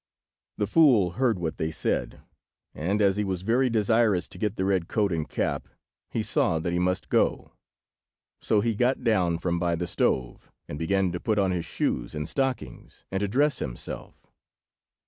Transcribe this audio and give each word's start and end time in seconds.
The 0.57 0.65
fool 0.65 1.11
heard 1.11 1.37
what 1.37 1.57
they 1.57 1.69
said, 1.69 2.21
and, 2.73 3.03
as 3.03 3.17
he 3.17 3.23
was 3.23 3.43
very 3.43 3.69
desirous 3.69 4.27
to 4.29 4.39
get 4.39 4.55
the 4.55 4.65
red 4.65 4.87
coat 4.87 5.11
and 5.11 5.29
cap, 5.29 5.67
he 6.09 6.23
saw 6.23 6.57
that 6.57 6.73
he 6.73 6.79
must 6.79 7.07
go. 7.07 7.51
So 8.41 8.61
he 8.61 8.73
got 8.73 9.03
down 9.03 9.37
from 9.37 9.59
by 9.59 9.75
the 9.75 9.85
stove, 9.85 10.49
and 10.67 10.79
began 10.79 11.11
to 11.11 11.19
put 11.19 11.37
on 11.37 11.51
his 11.51 11.65
shoes 11.65 12.15
and 12.15 12.27
stockings, 12.27 13.05
and 13.11 13.19
to 13.19 13.27
dress 13.27 13.59
himself. 13.59 14.25